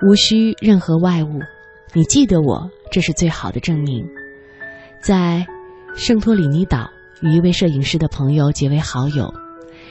[0.00, 1.40] 无需任何外物，
[1.92, 4.06] 你记得我，这是最好的证明。
[5.02, 5.44] 在
[5.96, 6.88] 圣托里尼岛
[7.20, 9.34] 与一位摄影师的朋友结为好友，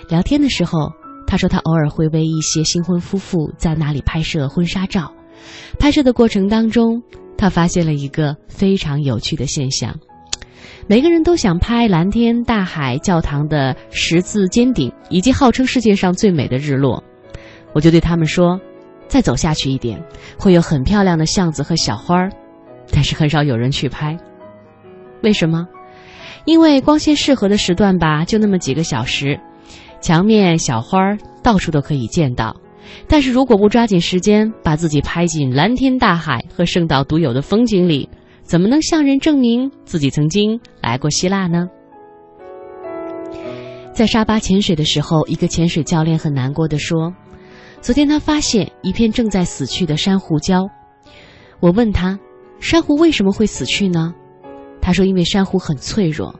[0.09, 0.93] 聊天的时候，
[1.27, 5.13] 他说他偶尔会为一些新婚夫妇在那里拍摄婚纱照。
[5.77, 7.03] 拍摄的过程当中，
[7.37, 9.93] 他发现了一个非常有趣的现象：
[10.87, 17.03] 每个人都想拍蓝天、大海、教堂的十字尖顶，以及号称世界上最美的日落。
[17.73, 18.57] 我就对他们说。
[19.07, 20.03] 再走下去一点，
[20.37, 22.31] 会有很漂亮的巷子和小花儿，
[22.91, 24.17] 但是很少有人去拍。
[25.23, 25.67] 为什么？
[26.45, 29.39] 因为光线适合的时段吧，就那么几个小时，
[29.99, 32.55] 墙面、小花儿到处都可以见到。
[33.07, 38.09] 但是如果不抓紧时间，把自己拍进蓝天大海和圣岛独有的风景里，
[38.43, 41.67] 怎么能向人证明自己曾经来过希腊呢？
[43.91, 47.13] 在沙巴潜水的时候，一个潜水教练很难过的说。
[47.81, 50.67] 昨天他发现一片正在死去的珊瑚礁，
[51.59, 52.19] 我问他，
[52.59, 54.13] 珊瑚为什么会死去呢？
[54.81, 56.37] 他说，因为珊瑚很脆弱，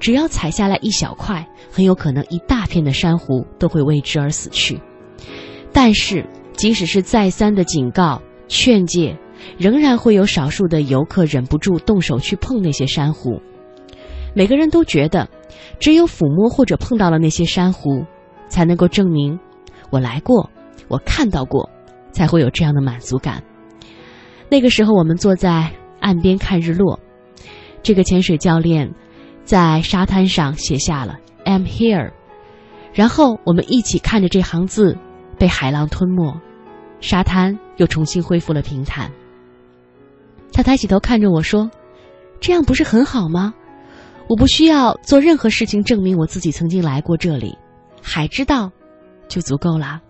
[0.00, 4.80] 只要踩下来一小块，很有可能一大片的珊瑚都会为之而死去。
[5.72, 9.18] 但是，即使是再三的警告、劝诫，
[9.58, 13.40] 仍然会有少数的游客忍不住动手去碰那些珊瑚。
[14.34, 15.28] 每个人都觉得，
[15.78, 18.04] 只有抚摸或者碰到了那些珊瑚，
[18.48, 19.38] 才能够证明
[19.90, 20.48] 我来过。
[20.88, 21.68] 我看到过，
[22.12, 23.42] 才会有这样的满足感。
[24.48, 26.98] 那个时候，我们坐在岸边看日落。
[27.82, 28.92] 这个潜水教练
[29.44, 32.12] 在沙滩上写下了 "I'm here"，
[32.92, 34.96] 然后我们一起看着这行字
[35.38, 36.40] 被海浪吞没，
[37.00, 39.10] 沙滩又重新恢复了平坦。
[40.52, 41.70] 他抬起头看着我说
[42.40, 43.52] ：“这样不是很好吗？
[44.28, 47.56] 我不需要做任何事情证明我自己曾经来过这里，
[48.02, 48.72] 海知道
[49.28, 50.00] 就足够了。”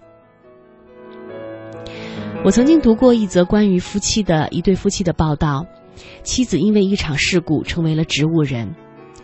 [2.47, 5.67] 我曾经读过一则关于夫妻的一对夫妻的报道，
[6.23, 8.73] 妻子因为一场事故成为了植物人，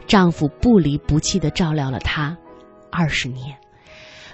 [0.09, 2.37] 丈夫不离不弃地照料了她
[2.91, 3.57] 二十年，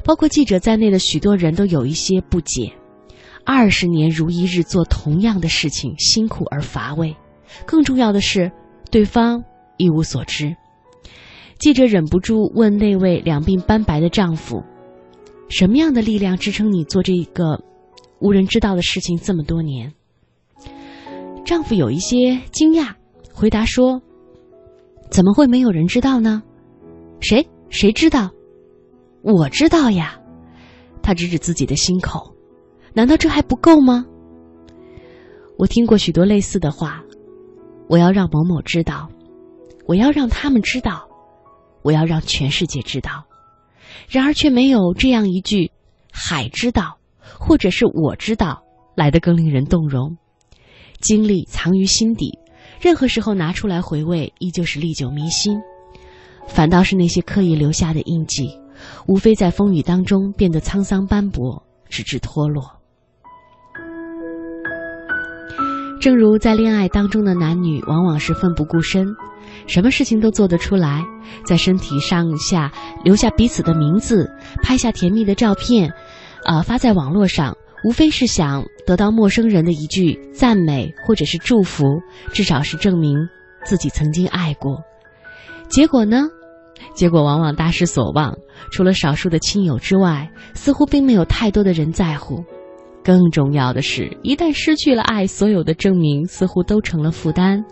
[0.06, 2.72] 包括记者在内的许多人都有一些不解：
[3.44, 7.14] 二十年如一日做同样的事情，辛苦而乏味，
[7.66, 8.50] 更重要的是，
[8.90, 9.44] 对方
[9.76, 10.56] 一无所知。
[11.58, 14.64] 记者忍不住问那位两鬓斑白的丈夫
[15.50, 17.62] ：“什么样的力量支撑你做这一个？”
[18.20, 19.92] 无人知道的事情这么多年，
[21.44, 22.94] 丈夫有一些惊讶，
[23.32, 24.02] 回答说
[25.10, 26.42] ：“怎么会没有人知道呢？
[27.20, 28.30] 谁谁知道？
[29.22, 30.20] 我知道呀。”
[31.02, 32.34] 他指指自己的心口，
[32.92, 34.04] 难道这还不够吗？
[35.56, 37.02] 我听过许多类似的话，
[37.88, 39.08] 我要让某某知道，
[39.86, 41.08] 我要让他们知道，
[41.82, 43.24] 我要让全世界知道，
[44.08, 45.70] 然而却没有这样一句
[46.12, 46.97] ：“海知道。”
[47.38, 48.62] 或者是我知道
[48.94, 50.16] 来的更令人动容，
[51.00, 52.38] 经历藏于心底，
[52.80, 55.58] 任何时候拿出来回味，依旧是历久弥新。
[56.46, 58.48] 反倒是那些刻意留下的印记，
[59.06, 62.62] 无非在风雨当中变得沧桑斑驳，直至脱落。
[66.00, 69.04] 正如在恋爱当中的男女，往往是奋不顾身，
[69.66, 71.04] 什么事情都做得出来，
[71.44, 72.72] 在身体上下
[73.04, 74.30] 留下彼此的名字，
[74.62, 75.92] 拍下甜蜜的照片。
[76.44, 81.84] 啊，发在网络上，无非是想得到陌生人的一句赞美或者是祝福，
[82.32, 83.16] 至少是证明
[83.64, 84.82] 自己曾经爱过。
[85.68, 86.28] 结果呢？
[86.94, 88.36] 结果往往大失所望。
[88.70, 92.44] 除了少数的亲友之外，似乎并没有太多的人在乎。
[93.04, 97.64] 更重要的是，一旦失去了爱，所有的证明似乎都成了负担。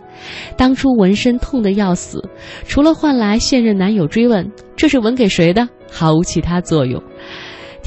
[0.57, 2.23] 当初纹身痛得要死，
[2.65, 7.01] 除了换来现任男友追问这是纹给谁的，毫无其他作用。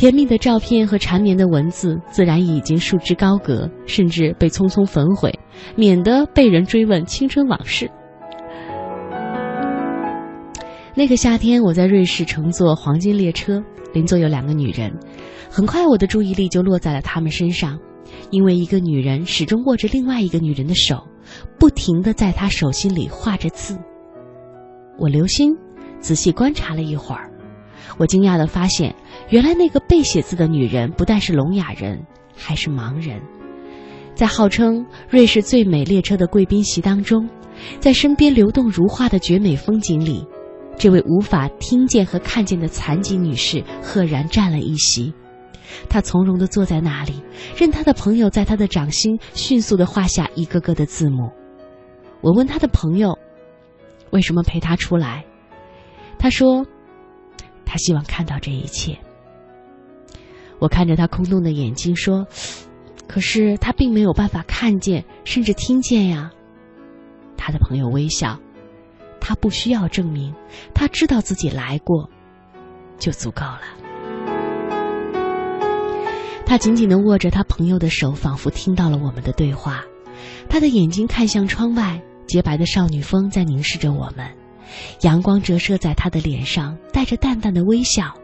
[0.01, 5.31] 甜蜜的照片和缠绵的文字，自然已经束之高阁，甚至被匆匆焚毁，
[5.77, 7.87] 免得被人追问青春往事。
[10.95, 13.63] 那个夏天，我在瑞士乘坐黄金列车，
[13.93, 14.91] 邻座有两个女人，
[15.51, 17.79] 很快我的注意力就落在了她们身上，
[18.31, 21.07] 因为一个女人始终握着另外一个女人的手，
[21.59, 23.77] 不停的在她手心里画着字。
[24.97, 25.55] 我留心
[25.99, 27.30] 仔细观察了一会儿。
[28.01, 28.95] 我惊讶地发现，
[29.29, 32.03] 原来那个背写字的女人不但是聋哑人，
[32.35, 33.21] 还是盲人。
[34.15, 37.29] 在号称瑞士最美列车的贵宾席当中，
[37.79, 40.27] 在身边流动如画的绝美风景里，
[40.79, 45.13] 这位无法听见和看见的残疾女士赫然占了一席。
[45.91, 47.23] 她从容地坐在那里，
[47.55, 51.31] 任她的朋友在她的掌心迅速地画下一个个的字母。
[52.23, 53.19] 我问她的朋友
[54.11, 55.23] ：“为什么陪她出来？”
[56.19, 56.65] 他说。
[57.71, 58.99] 他希望看到这一切。
[60.59, 62.27] 我看着他空洞的眼睛说
[63.07, 66.33] ：“可是他并没有办法看见，甚至听见呀。
[67.37, 68.41] 他的朋友微笑，
[69.21, 70.35] 他不需要证明，
[70.75, 72.11] 他知道自己来过，
[72.99, 73.61] 就足够了。
[76.45, 79.85] 他紧紧的握着他朋友的手，仿佛听到了我们的对话。
[80.49, 84.27] 他的眼睛看向窗外，洁白的少女风在凝视着我们，
[85.03, 88.15] 阳光折射在他的脸上，带着淡淡的微笑。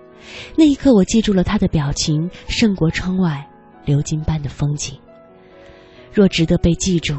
[0.56, 3.48] 那一刻，我记住了他的表情，胜过窗外
[3.84, 4.98] 流金般的风景。
[6.12, 7.16] 若值得被记住。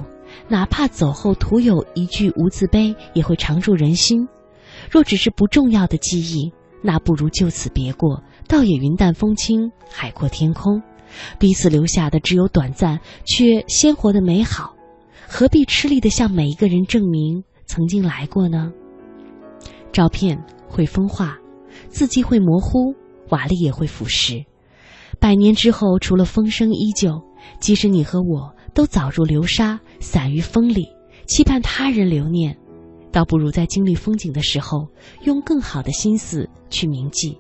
[0.50, 4.28] 哪怕走后徒有一句无字碑，也会常驻人心。
[4.92, 6.52] 若只是不重要的记忆，
[6.84, 10.82] 那不如就此别过，倒也云淡风轻，海阔天空。
[11.40, 14.76] 彼此留下的只有短暂却鲜活的美好，
[15.28, 18.72] 何必吃力的向每一个人证明曾经来过呢？
[19.98, 20.38] 照片
[20.70, 21.40] 会风化，
[21.90, 22.94] 字迹会模糊，
[23.30, 24.46] 瓦砾也会腐蚀。
[25.20, 27.20] 百年之后，除了风声依旧，
[27.60, 28.54] 即使你和我。
[28.76, 30.86] 都早入流沙，散于风里，
[31.26, 32.56] 期盼他人留念，
[33.12, 34.88] 倒不如在经历风景的时候，
[35.24, 37.36] 用更好的心思去铭记。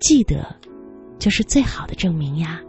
[0.00, 0.54] 记得，
[1.18, 2.60] 就是最好的证明呀。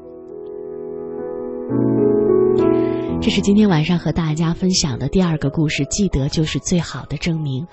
[3.21, 5.85] 这是今天晚上和大家分享的第二个故事。
[5.85, 7.65] 记得就是最好的证明。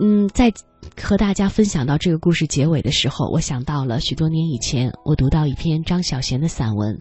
[0.00, 0.52] 嗯，在
[1.00, 6.98] 和大家分享到这个故事结尾的时候，我想到了许多年以前，我读到一篇张小娴的散文，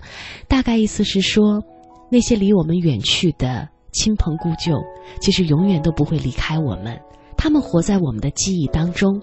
[0.47, 1.63] 大概意思是说。
[2.11, 4.79] 那些离我们远去的亲朋故旧，
[5.19, 6.95] 其实永远都不会离开我们。
[7.35, 9.19] 他们活在我们的记忆当中，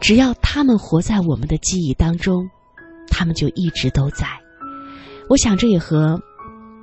[0.00, 2.48] 只要他们活在我们的记忆当中，
[3.08, 4.28] 他们就一直都在。
[5.28, 6.20] 我想这也和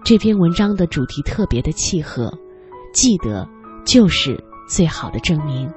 [0.04, 2.30] 这篇文章的主题特别的契合。
[2.94, 3.48] 记得
[3.86, 5.72] 就是最好的证明。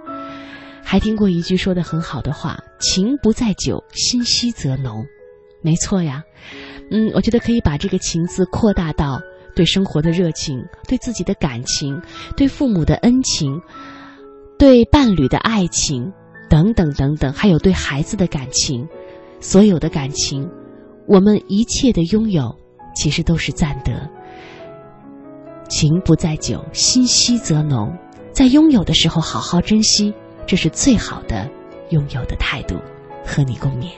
[0.91, 5.05] 还听过一句说的很好的话：“情不在酒，心稀则浓。”
[5.61, 6.23] 没错呀。
[6.91, 9.21] 嗯，我觉得可以把这个“情”字扩大到
[9.55, 12.01] 对生活的热情、对自己的感情、
[12.39, 13.61] 对父母的恩情、
[14.59, 16.11] 对伴侣的爱情
[16.49, 18.89] 等等等等，还有对孩子的感情，
[19.41, 20.49] 所有的感情，
[21.07, 22.57] 我们一切的拥有，
[22.97, 24.09] 其实都是赞得。
[25.69, 27.95] 情不在酒，心稀则浓。
[28.33, 30.15] 在拥有的时候好好珍惜，
[30.49, 31.49] 这是最好的
[31.91, 32.77] 拥有的态度。
[33.29, 33.85] 和你共勉。